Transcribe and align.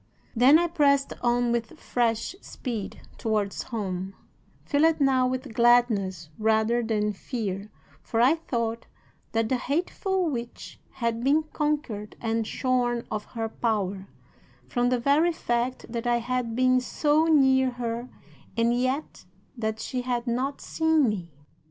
Then 0.35 0.57
I 0.57 0.65
pressed 0.65 1.13
on 1.21 1.51
with 1.51 1.79
fresh 1.79 2.35
speed 2.41 3.01
towards 3.19 3.61
home, 3.61 4.15
filled 4.65 4.99
now 4.99 5.27
with 5.27 5.53
gladness 5.53 6.31
rather 6.39 6.81
than 6.81 7.13
fear, 7.13 7.69
for 8.01 8.19
I 8.19 8.33
thought 8.33 8.87
that 9.33 9.47
the 9.47 9.57
hateful 9.57 10.27
witch 10.27 10.79
had 10.93 11.23
been 11.23 11.43
conquered 11.53 12.15
and 12.19 12.47
shorn 12.47 13.05
of 13.11 13.25
her 13.25 13.47
power, 13.47 14.07
from 14.67 14.89
the 14.89 14.97
very 14.99 15.31
fact 15.33 15.85
that 15.91 16.07
I 16.07 16.17
had 16.17 16.55
been 16.55 16.79
so 16.81 17.25
near 17.25 17.69
her 17.69 18.09
and 18.57 18.73
yet 18.75 19.25
that 19.55 19.79
she 19.79 20.01
had 20.01 20.25
not 20.25 20.61
seen 20.61 21.07
me. 21.09 21.29